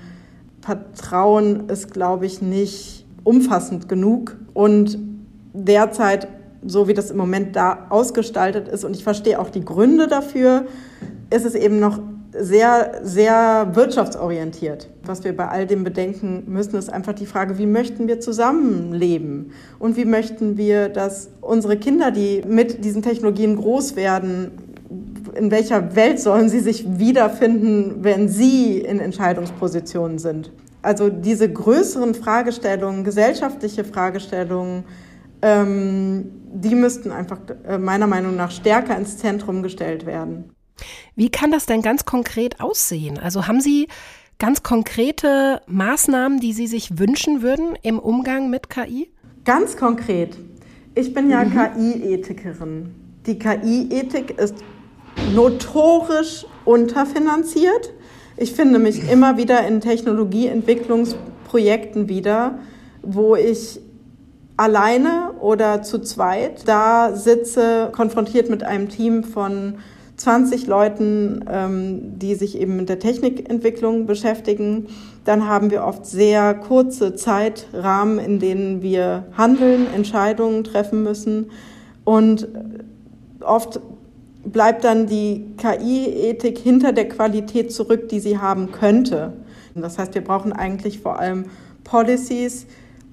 [0.62, 4.98] Vertrauen ist, glaube ich, nicht umfassend genug und
[5.52, 6.28] derzeit,
[6.66, 10.66] so wie das im Moment da ausgestaltet ist, und ich verstehe auch die Gründe dafür,
[11.30, 12.00] ist es eben noch
[12.40, 14.88] sehr, sehr wirtschaftsorientiert.
[15.04, 19.52] Was wir bei all dem bedenken müssen, ist einfach die Frage, wie möchten wir zusammenleben?
[19.78, 24.52] Und wie möchten wir, dass unsere Kinder, die mit diesen Technologien groß werden,
[25.34, 30.50] in welcher Welt sollen sie sich wiederfinden, wenn sie in Entscheidungspositionen sind?
[30.82, 34.84] Also diese größeren Fragestellungen, gesellschaftliche Fragestellungen,
[35.42, 40.50] ähm, die müssten einfach äh, meiner Meinung nach stärker ins Zentrum gestellt werden.
[41.16, 43.18] Wie kann das denn ganz konkret aussehen?
[43.18, 43.88] Also haben Sie
[44.38, 49.10] ganz konkrete Maßnahmen, die Sie sich wünschen würden im Umgang mit KI?
[49.44, 50.36] Ganz konkret.
[50.94, 51.52] Ich bin ja mhm.
[51.52, 52.94] KI-Ethikerin.
[53.26, 54.56] Die KI-Ethik ist
[55.34, 57.92] notorisch unterfinanziert.
[58.36, 62.60] Ich finde mich immer wieder in Technologieentwicklungsprojekten wieder,
[63.02, 63.80] wo ich
[64.56, 69.78] alleine oder zu zweit da sitze, konfrontiert mit einem Team von
[70.20, 74.88] 20 Leuten, ähm, die sich eben mit der Technikentwicklung beschäftigen.
[75.24, 81.50] Dann haben wir oft sehr kurze Zeitrahmen, in denen wir handeln, Entscheidungen treffen müssen.
[82.04, 82.48] Und
[83.40, 83.80] oft
[84.44, 89.32] bleibt dann die KI-Ethik hinter der Qualität zurück, die sie haben könnte.
[89.74, 91.46] Das heißt, wir brauchen eigentlich vor allem
[91.82, 92.66] Policies,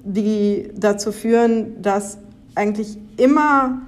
[0.03, 2.17] die dazu führen, dass
[2.55, 3.81] eigentlich immer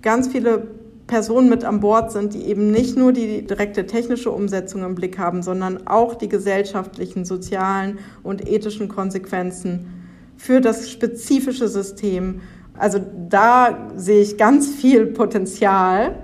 [0.00, 0.68] ganz viele
[1.12, 5.18] Personen mit an Bord sind, die eben nicht nur die direkte technische Umsetzung im Blick
[5.18, 12.40] haben, sondern auch die gesellschaftlichen, sozialen und ethischen Konsequenzen für das spezifische System.
[12.78, 12.98] Also
[13.28, 16.16] da sehe ich ganz viel Potenzial,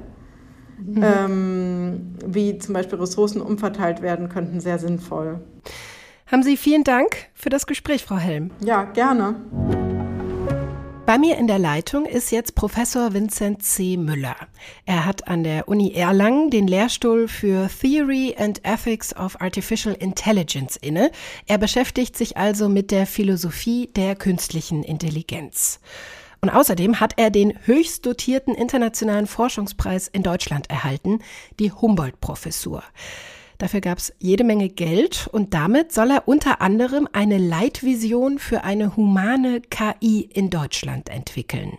[0.78, 1.04] mhm.
[1.04, 5.40] ähm, wie zum Beispiel Ressourcen umverteilt werden könnten, sehr sinnvoll.
[6.28, 8.52] Haben Sie vielen Dank für das Gespräch, Frau Helm.
[8.64, 9.34] Ja, gerne.
[11.08, 13.96] Bei mir in der Leitung ist jetzt Professor Vincent C.
[13.96, 14.36] Müller.
[14.84, 20.76] Er hat an der Uni Erlangen den Lehrstuhl für Theory and Ethics of Artificial Intelligence
[20.76, 21.10] inne.
[21.46, 25.80] Er beschäftigt sich also mit der Philosophie der künstlichen Intelligenz.
[26.42, 31.20] Und außerdem hat er den höchst dotierten internationalen Forschungspreis in Deutschland erhalten,
[31.58, 32.82] die Humboldt-Professur.
[33.58, 38.62] Dafür gab es jede Menge Geld und damit soll er unter anderem eine Leitvision für
[38.62, 41.76] eine humane KI in Deutschland entwickeln.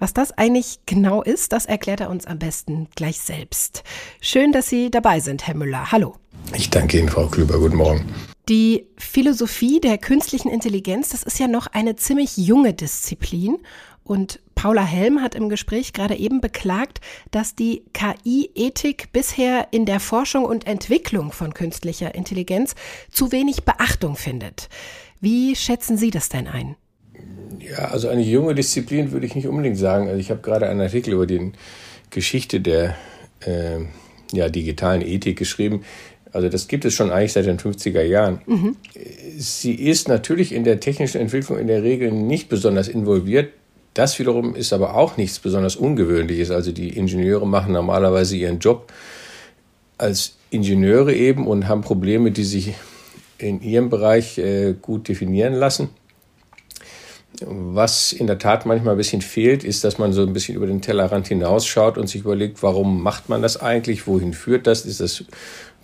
[0.00, 3.84] Was das eigentlich genau ist, das erklärt er uns am besten gleich selbst.
[4.20, 5.92] Schön, dass Sie dabei sind, Herr Müller.
[5.92, 6.16] Hallo.
[6.54, 7.60] Ich danke Ihnen, Frau Klüber.
[7.60, 8.04] Guten Morgen.
[8.48, 13.58] Die Philosophie der künstlichen Intelligenz, das ist ja noch eine ziemlich junge Disziplin
[14.06, 20.00] und Paula Helm hat im Gespräch gerade eben beklagt, dass die KI-Ethik bisher in der
[20.00, 22.74] Forschung und Entwicklung von künstlicher Intelligenz
[23.10, 24.68] zu wenig Beachtung findet.
[25.20, 26.76] Wie schätzen Sie das denn ein?
[27.58, 30.08] Ja, also eine junge Disziplin würde ich nicht unbedingt sagen.
[30.08, 31.52] Also ich habe gerade einen Artikel über die
[32.10, 32.94] Geschichte der
[33.40, 33.80] äh,
[34.32, 35.84] ja, digitalen Ethik geschrieben.
[36.32, 38.40] Also das gibt es schon eigentlich seit den 50er Jahren.
[38.46, 38.76] Mhm.
[39.38, 43.52] Sie ist natürlich in der technischen Entwicklung in der Regel nicht besonders involviert.
[43.96, 46.50] Das wiederum ist aber auch nichts besonders Ungewöhnliches.
[46.50, 48.92] Also die Ingenieure machen normalerweise ihren Job
[49.96, 52.74] als Ingenieure eben und haben Probleme, die sich
[53.38, 55.88] in ihrem Bereich äh, gut definieren lassen.
[57.40, 60.66] Was in der Tat manchmal ein bisschen fehlt, ist, dass man so ein bisschen über
[60.66, 65.00] den Tellerrand hinausschaut und sich überlegt, warum macht man das eigentlich, wohin führt das, ist
[65.00, 65.24] das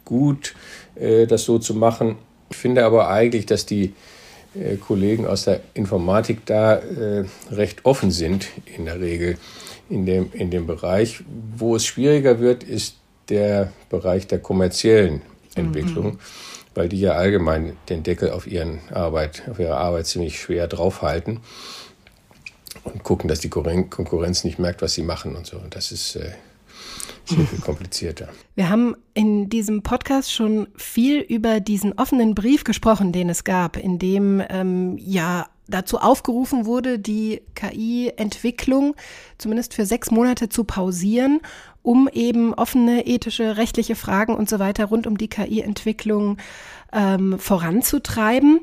[0.04, 0.54] gut,
[0.96, 2.16] äh, das so zu machen.
[2.50, 3.94] Ich finde aber eigentlich, dass die
[4.54, 9.38] äh, Kollegen aus der Informatik da äh, recht offen sind in der Regel
[9.88, 11.22] in dem, in dem Bereich.
[11.56, 12.96] Wo es schwieriger wird, ist
[13.28, 15.22] der Bereich der kommerziellen
[15.54, 16.18] Entwicklung, mhm.
[16.74, 21.40] weil die ja allgemein den Deckel auf, ihren Arbeit, auf ihre Arbeit ziemlich schwer draufhalten
[22.84, 25.58] und gucken, dass die Konkurrenz nicht merkt, was sie machen und so.
[25.58, 26.32] Und das ist äh,
[27.24, 28.28] sehr viel komplizierter.
[28.54, 33.76] Wir haben in diesem Podcast schon viel über diesen offenen Brief gesprochen, den es gab,
[33.76, 38.94] in dem ähm, ja dazu aufgerufen wurde, die KI-Entwicklung
[39.38, 41.40] zumindest für sechs Monate zu pausieren,
[41.82, 46.38] um eben offene ethische, rechtliche Fragen und so weiter rund um die KI-Entwicklung
[46.92, 48.60] ähm, voranzutreiben.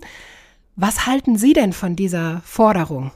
[0.75, 3.11] Was halten Sie denn von dieser Forderung?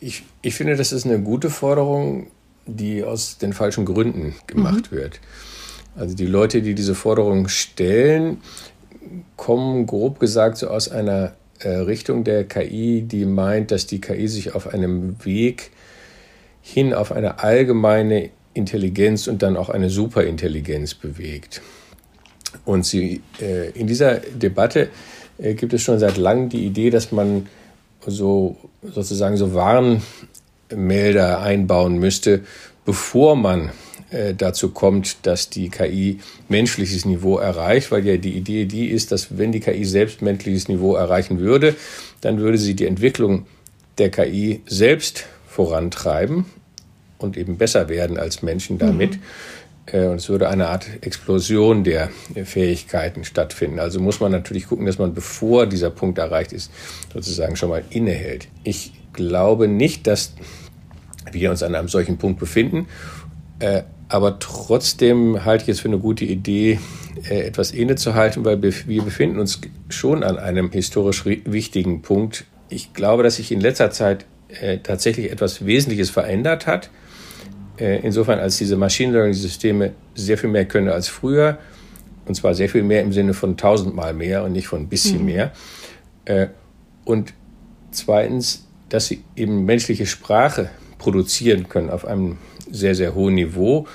[0.00, 2.28] Ich, ich finde, das ist eine gute Forderung
[2.68, 4.96] die aus den falschen Gründen gemacht mhm.
[4.96, 5.20] wird.
[5.96, 8.38] Also die Leute, die diese Forderung stellen,
[9.36, 14.28] kommen grob gesagt so aus einer äh, Richtung der KI, die meint, dass die KI
[14.28, 15.70] sich auf einem Weg
[16.62, 21.62] hin auf eine allgemeine Intelligenz und dann auch eine Superintelligenz bewegt.
[22.64, 24.88] Und sie, äh, in dieser Debatte
[25.38, 27.46] äh, gibt es schon seit langem die Idee, dass man
[28.06, 29.54] so sozusagen so
[30.70, 32.42] Warnmelder einbauen müsste,
[32.84, 33.70] bevor man
[34.10, 39.12] äh, dazu kommt, dass die KI menschliches Niveau erreicht, weil ja die Idee die ist,
[39.12, 41.74] dass wenn die KI selbst menschliches Niveau erreichen würde,
[42.20, 43.46] dann würde sie die Entwicklung
[43.98, 46.46] der KI selbst vorantreiben
[47.18, 49.16] und eben besser werden als Menschen damit.
[49.16, 49.20] Mhm.
[49.90, 52.10] Und es würde eine Art Explosion der
[52.44, 53.78] Fähigkeiten stattfinden.
[53.78, 56.70] Also muss man natürlich gucken, dass man, bevor dieser Punkt erreicht ist,
[57.10, 58.48] sozusagen schon mal innehält.
[58.64, 60.34] Ich glaube nicht, dass
[61.32, 62.86] wir uns an einem solchen Punkt befinden.
[63.58, 66.78] Äh, aber trotzdem halte ich es für eine gute Idee,
[67.28, 72.44] äh, etwas innezuhalten, weil wir befinden uns schon an einem historisch wichtigen Punkt.
[72.70, 76.90] Ich glaube, dass sich in letzter Zeit äh, tatsächlich etwas Wesentliches verändert hat.
[77.80, 81.58] Insofern, als diese Machine Learning-Systeme sehr viel mehr können als früher.
[82.26, 85.20] Und zwar sehr viel mehr im Sinne von tausendmal mehr und nicht von ein bisschen
[85.20, 85.24] mhm.
[85.26, 85.52] mehr.
[87.04, 87.34] Und
[87.92, 92.38] zweitens, dass sie eben menschliche Sprache produzieren können auf einem
[92.70, 93.86] sehr, sehr hohen Niveau.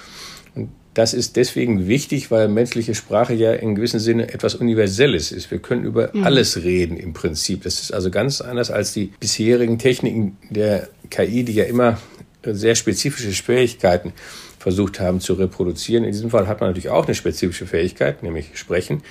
[0.56, 5.52] Und das ist deswegen wichtig, weil menschliche Sprache ja in gewissem Sinne etwas Universelles ist.
[5.52, 6.24] Wir können über mhm.
[6.24, 7.64] alles reden im Prinzip.
[7.64, 12.00] Das ist also ganz anders als die bisherigen Techniken der KI, die ja immer
[12.46, 14.14] sehr spezifische Fähigkeiten
[14.60, 16.04] versucht haben zu reproduzieren.
[16.04, 19.02] In diesem Fall hat man natürlich auch eine spezifische Fähigkeit, nämlich Sprechen.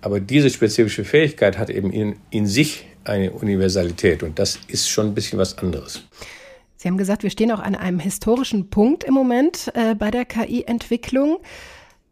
[0.00, 5.08] Aber diese spezifische Fähigkeit hat eben in, in sich eine Universalität und das ist schon
[5.08, 6.02] ein bisschen was anderes.
[6.76, 10.24] Sie haben gesagt, wir stehen auch an einem historischen Punkt im Moment äh, bei der
[10.24, 11.38] KI-Entwicklung.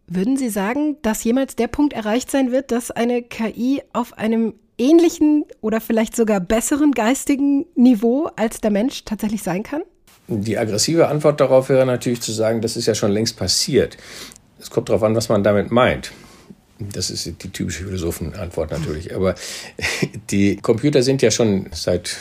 [0.08, 4.54] Würden Sie sagen, dass jemals der Punkt erreicht sein wird, dass eine KI auf einem
[4.78, 9.82] ähnlichen oder vielleicht sogar besseren geistigen Niveau als der Mensch tatsächlich sein kann?
[10.28, 13.96] Die aggressive Antwort darauf wäre natürlich zu sagen, das ist ja schon längst passiert.
[14.58, 16.12] Es kommt darauf an, was man damit meint.
[16.78, 19.14] Das ist die typische Philosophenantwort natürlich.
[19.14, 19.34] Aber
[20.30, 22.16] die Computer sind ja schon seit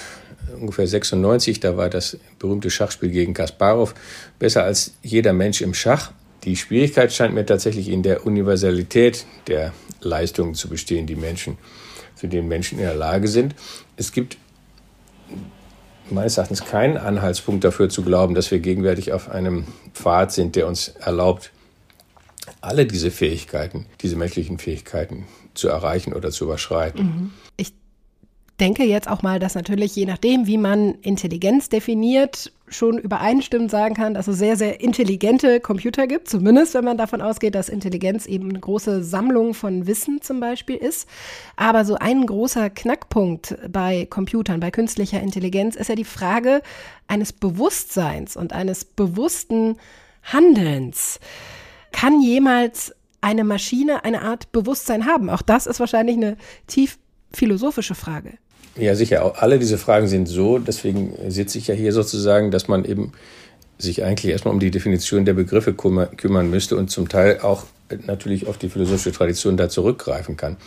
[0.60, 3.94] ungefähr 96, da war das berühmte Schachspiel gegen Kasparov
[4.40, 6.12] besser als jeder Mensch im Schach.
[6.44, 11.58] Die Schwierigkeit scheint mir tatsächlich in der Universalität der Leistungen zu bestehen, die Menschen,
[12.16, 13.56] zu denen Menschen in der Lage sind.
[13.98, 14.38] Es gibt
[16.10, 20.68] meines Erachtens keinen Anhaltspunkt dafür zu glauben, dass wir gegenwärtig auf einem Pfad sind, der
[20.68, 21.52] uns erlaubt,
[22.66, 27.06] alle diese Fähigkeiten, diese menschlichen Fähigkeiten zu erreichen oder zu überschreiten.
[27.06, 27.32] Mhm.
[27.58, 27.74] Ich
[28.60, 33.94] denke jetzt auch mal, dass natürlich je nachdem, wie man Intelligenz definiert, schon übereinstimmend sagen
[33.94, 38.26] kann, dass es sehr, sehr intelligente Computer gibt, zumindest wenn man davon ausgeht, dass Intelligenz
[38.26, 41.08] eben eine große Sammlung von Wissen zum Beispiel ist.
[41.58, 46.62] Aber so ein großer Knackpunkt bei Computern, bei künstlicher Intelligenz ist ja die Frage
[47.08, 49.78] eines Bewusstseins und eines bewussten
[50.24, 51.20] Handelns.
[51.96, 55.30] Kann jemals eine Maschine eine Art Bewusstsein haben?
[55.30, 56.36] Auch das ist wahrscheinlich eine
[56.68, 56.98] tief
[57.32, 58.32] philosophische Frage.
[58.76, 59.42] Ja, sicher.
[59.42, 60.60] Alle diese Fragen sind so.
[60.60, 63.14] Deswegen sitze ich ja hier sozusagen, dass man eben
[63.78, 67.64] sich eigentlich erstmal um die Definition der Begriffe kümmern müsste und zum Teil auch
[68.06, 70.58] natürlich auf die philosophische Tradition da zurückgreifen kann.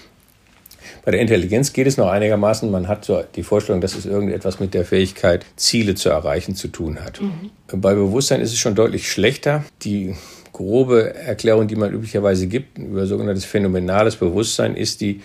[1.05, 2.71] Bei der Intelligenz geht es noch einigermaßen.
[2.71, 6.69] Man hat so die Vorstellung, dass es irgendetwas mit der Fähigkeit, Ziele zu erreichen, zu
[6.69, 7.21] tun hat.
[7.21, 7.51] Mhm.
[7.81, 9.65] Bei Bewusstsein ist es schon deutlich schlechter.
[9.83, 10.15] Die
[10.59, 15.21] grobe Erklärung, die man üblicherweise gibt über sogenanntes phänomenales Bewusstsein, ist die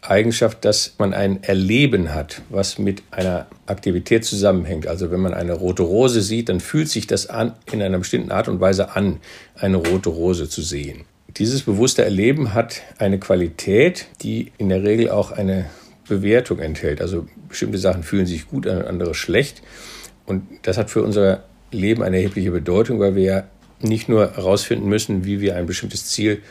[0.00, 4.86] Eigenschaft, dass man ein Erleben hat, was mit einer Aktivität zusammenhängt.
[4.86, 8.32] Also wenn man eine rote Rose sieht, dann fühlt sich das an, in einer bestimmten
[8.32, 9.20] Art und Weise an,
[9.54, 11.04] eine rote Rose zu sehen.
[11.36, 15.66] Dieses bewusste Erleben hat eine Qualität, die in der Regel auch eine
[16.08, 17.02] Bewertung enthält.
[17.02, 19.62] Also bestimmte Sachen fühlen sich gut, andere schlecht.
[20.24, 23.44] Und das hat für unser Leben eine erhebliche Bedeutung, weil wir ja
[23.84, 26.42] nicht nur herausfinden müssen, wie wir ein bestimmtes Ziel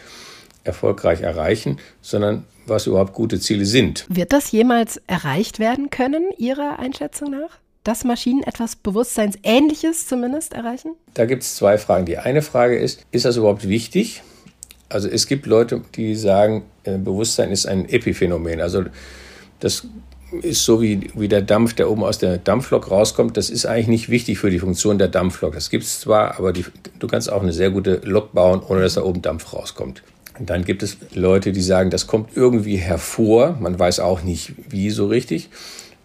[0.63, 4.06] erfolgreich erreichen, sondern was überhaupt gute Ziele sind.
[4.10, 7.58] Wird das jemals erreicht werden können, Ihrer Einschätzung nach?
[7.84, 10.94] Dass Maschinen etwas Bewusstseinsähnliches zumindest erreichen?
[11.15, 12.06] Da gibt es zwei Fragen.
[12.06, 14.22] Die eine Frage ist, ist das überhaupt wichtig?
[14.88, 18.62] Also es gibt Leute, die sagen, äh, Bewusstsein ist ein Epiphänomen.
[18.62, 18.84] Also
[19.60, 19.88] das
[20.41, 23.38] ist so wie, wie der Dampf, der oben aus der Dampflok rauskommt.
[23.38, 25.54] Das ist eigentlich nicht wichtig für die Funktion der Dampflok.
[25.54, 26.65] Das gibt es zwar, aber die,
[27.00, 30.04] du kannst auch eine sehr gute Lok bauen, ohne dass da oben Dampf rauskommt.
[30.39, 33.58] Und dann gibt es Leute, die sagen, das kommt irgendwie hervor.
[33.60, 35.50] Man weiß auch nicht, wie so richtig.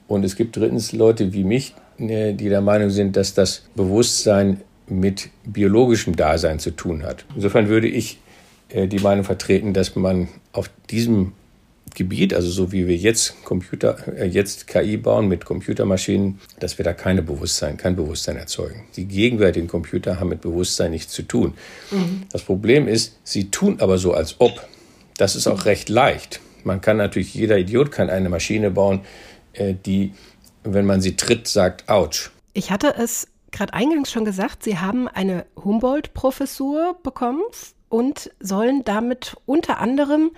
[0.09, 4.61] Und es gibt drittens Leute wie mich, äh, die der Meinung sind, dass das Bewusstsein
[4.89, 7.25] mit biologischem Dasein zu tun hat.
[7.35, 8.19] Insofern würde ich
[8.69, 11.33] äh, die Meinung vertreten, dass man auf diesem
[11.97, 16.85] Gebiet, also so wie wir jetzt Computer, äh, jetzt KI bauen mit Computermaschinen, dass wir
[16.85, 18.85] da keine Bewusstsein, kein Bewusstsein erzeugen.
[18.97, 21.55] Die gegenwärtigen Computer haben mit Bewusstsein nichts zu tun.
[21.91, 22.25] Mhm.
[22.31, 24.69] Das Problem ist, sie tun aber so, als ob.
[25.17, 26.41] Das ist auch recht leicht.
[26.65, 29.01] Man kann natürlich, jeder Idiot kann eine Maschine bauen,
[29.55, 30.13] äh, die,
[30.65, 32.31] wenn man sie tritt, sagt, ouch.
[32.53, 37.43] Ich hatte es gerade eingangs schon gesagt, Sie haben eine Humboldt-Professur bekommen
[37.89, 40.33] und sollen damit unter anderem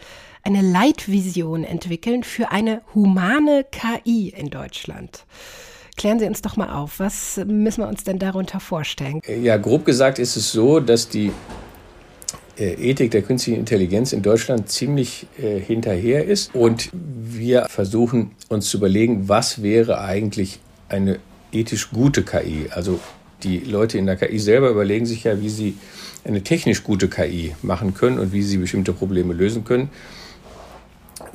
[0.49, 5.27] eine Leitvision entwickeln für eine humane KI in Deutschland.
[5.99, 9.21] Klären Sie uns doch mal auf, was müssen wir uns denn darunter vorstellen?
[9.43, 11.33] Ja, grob gesagt ist es so, dass die
[12.57, 18.71] äh, Ethik der künstlichen Intelligenz in Deutschland ziemlich äh, hinterher ist und wir versuchen uns
[18.71, 21.19] zu überlegen, was wäre eigentlich eine
[21.53, 22.69] ethisch gute KI.
[22.71, 23.01] Also
[23.43, 25.77] die Leute in der KI selber überlegen sich ja, wie sie
[26.25, 29.91] eine technisch gute KI machen können und wie sie bestimmte Probleme lösen können.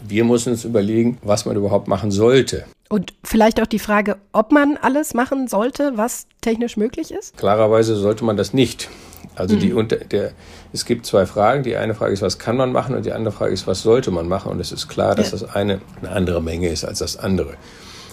[0.08, 2.66] Wir müssen uns überlegen, was man überhaupt machen sollte.
[2.90, 7.38] Und vielleicht auch die Frage, ob man alles machen sollte, was technisch möglich ist?
[7.38, 8.90] Klarerweise sollte man das nicht.
[9.36, 9.88] Also die, mhm.
[9.88, 10.32] der,
[10.74, 11.64] es gibt zwei Fragen.
[11.64, 12.96] Die eine Frage ist, was kann man machen?
[12.96, 14.52] Und die andere Frage ist, was sollte man machen?
[14.52, 15.40] Und es ist klar, dass ja.
[15.40, 17.56] das eine eine andere Menge ist als das andere.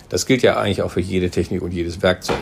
[0.09, 2.37] Das gilt ja eigentlich auch für jede Technik und jedes Werkzeug.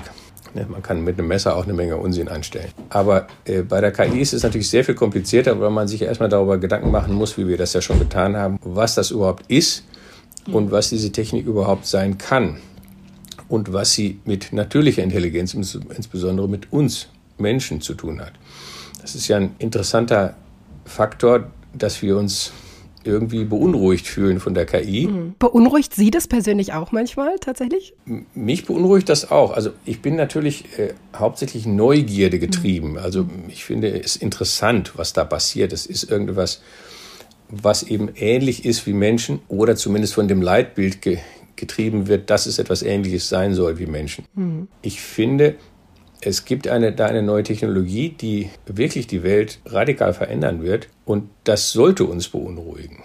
[0.59, 2.71] Ne, man kann mit einem Messer auch eine Menge Unsinn anstellen.
[2.90, 6.29] Aber äh, bei der KI ist es natürlich sehr viel komplizierter, weil man sich erstmal
[6.29, 9.85] darüber Gedanken machen muss, wie wir das ja schon getan haben, was das überhaupt ist
[10.51, 12.57] und was diese Technik überhaupt sein kann
[13.49, 18.33] und was sie mit natürlicher Intelligenz, insbesondere mit uns Menschen zu tun hat.
[19.01, 20.35] Das ist ja ein interessanter
[20.85, 22.53] Faktor, dass wir uns
[23.05, 25.07] irgendwie beunruhigt fühlen von der KI.
[25.07, 25.35] Mhm.
[25.39, 27.95] Beunruhigt Sie das persönlich auch manchmal tatsächlich?
[28.35, 29.53] Mich beunruhigt das auch.
[29.53, 32.93] Also ich bin natürlich äh, hauptsächlich Neugierde getrieben.
[32.93, 32.99] Mhm.
[32.99, 35.73] Also ich finde es interessant, was da passiert.
[35.73, 36.63] Es ist irgendwas,
[37.49, 41.19] was eben ähnlich ist wie Menschen oder zumindest von dem Leitbild ge
[41.57, 44.25] getrieben wird, dass es etwas Ähnliches sein soll wie Menschen.
[44.35, 44.69] Mhm.
[44.81, 45.57] Ich finde,
[46.20, 51.31] es gibt eine, da eine neue Technologie, die wirklich die Welt radikal verändern wird und
[51.44, 53.02] das sollte uns beunruhigen.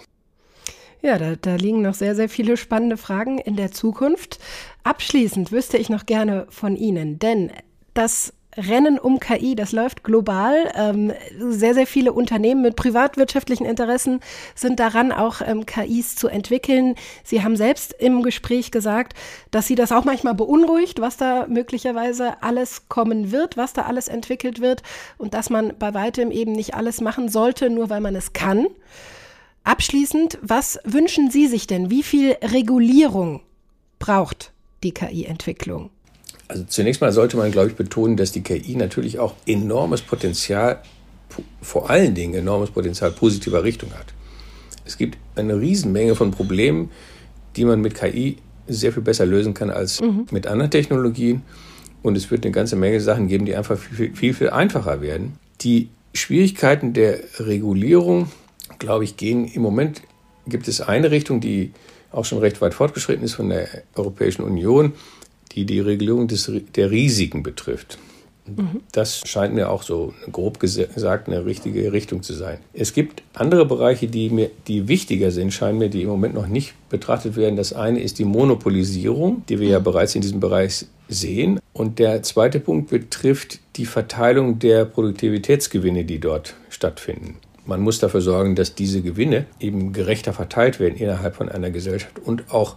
[1.02, 4.38] Ja, da, da liegen noch sehr, sehr viele spannende Fragen in der Zukunft.
[4.84, 7.50] Abschließend wüsste ich noch gerne von Ihnen, denn
[7.92, 10.70] das Rennen um KI, das läuft global.
[10.74, 14.20] Ähm, sehr, sehr viele Unternehmen mit privatwirtschaftlichen Interessen
[14.54, 16.94] sind daran, auch ähm, KIs zu entwickeln.
[17.24, 19.14] Sie haben selbst im Gespräch gesagt,
[19.50, 24.08] dass Sie das auch manchmal beunruhigt, was da möglicherweise alles kommen wird, was da alles
[24.08, 24.82] entwickelt wird
[25.18, 28.66] und dass man bei weitem eben nicht alles machen sollte, nur weil man es kann.
[29.64, 31.90] Abschließend, was wünschen Sie sich denn?
[31.90, 33.40] Wie viel Regulierung
[33.98, 35.90] braucht die KI-Entwicklung?
[36.48, 40.80] Also zunächst mal sollte man, glaube ich, betonen, dass die KI natürlich auch enormes Potenzial,
[41.62, 44.12] vor allen Dingen enormes Potenzial positiver Richtung hat.
[44.84, 46.90] Es gibt eine Riesenmenge von Problemen,
[47.56, 50.26] die man mit KI sehr viel besser lösen kann als mhm.
[50.30, 51.42] mit anderen Technologien.
[52.02, 55.38] Und es wird eine ganze Menge Sachen geben, die einfach viel, viel, viel einfacher werden.
[55.62, 58.30] Die Schwierigkeiten der Regulierung,
[58.78, 60.02] glaube ich, gehen im Moment,
[60.46, 61.72] gibt es eine Richtung, die
[62.12, 64.92] auch schon recht weit fortgeschritten ist von der Europäischen Union
[65.54, 67.98] die die Regelung des, der Risiken betrifft.
[68.46, 68.82] Mhm.
[68.92, 72.58] Das scheint mir auch so grob gesagt eine richtige Richtung zu sein.
[72.74, 76.46] Es gibt andere Bereiche, die mir, die wichtiger sind, scheinen mir, die im Moment noch
[76.46, 77.56] nicht betrachtet werden.
[77.56, 79.84] Das eine ist die Monopolisierung, die wir ja mhm.
[79.84, 81.58] bereits in diesem Bereich sehen.
[81.72, 87.36] Und der zweite Punkt betrifft die Verteilung der Produktivitätsgewinne, die dort stattfinden.
[87.66, 92.18] Man muss dafür sorgen, dass diese Gewinne eben gerechter verteilt werden innerhalb von einer Gesellschaft
[92.18, 92.76] und auch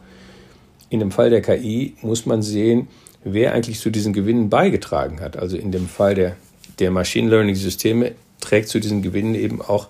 [0.90, 2.88] in dem Fall der KI muss man sehen,
[3.24, 5.38] wer eigentlich zu diesen Gewinnen beigetragen hat.
[5.38, 6.36] Also in dem Fall der,
[6.80, 9.90] der Machine Learning Systeme trägt zu diesen Gewinnen eben auch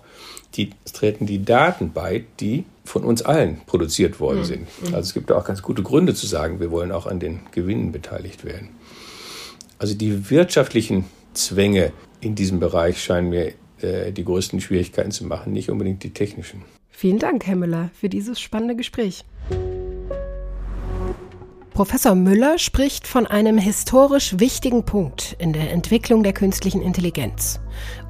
[0.54, 4.44] die, treten die Daten bei, die von uns allen produziert worden mhm.
[4.44, 4.60] sind.
[4.60, 4.94] Mhm.
[4.94, 7.92] Also es gibt auch ganz gute Gründe zu sagen, wir wollen auch an den Gewinnen
[7.92, 8.70] beteiligt werden.
[9.78, 15.52] Also die wirtschaftlichen Zwänge in diesem Bereich scheinen mir äh, die größten Schwierigkeiten zu machen,
[15.52, 16.62] nicht unbedingt die technischen.
[16.90, 19.24] Vielen Dank, Herr Müller, für dieses spannende Gespräch.
[21.78, 27.60] Professor Müller spricht von einem historisch wichtigen Punkt in der Entwicklung der künstlichen Intelligenz.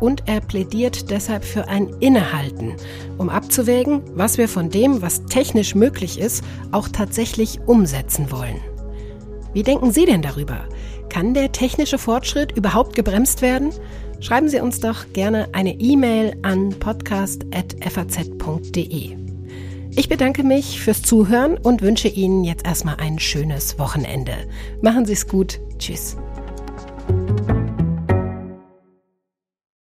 [0.00, 2.76] Und er plädiert deshalb für ein Innehalten,
[3.18, 6.42] um abzuwägen, was wir von dem, was technisch möglich ist,
[6.72, 8.56] auch tatsächlich umsetzen wollen.
[9.52, 10.66] Wie denken Sie denn darüber?
[11.10, 13.74] Kann der technische Fortschritt überhaupt gebremst werden?
[14.20, 19.27] Schreiben Sie uns doch gerne eine E-Mail an podcast.faz.de.
[19.98, 24.32] Ich bedanke mich fürs Zuhören und wünsche Ihnen jetzt erstmal ein schönes Wochenende.
[24.80, 25.58] Machen Sie es gut.
[25.76, 26.16] Tschüss.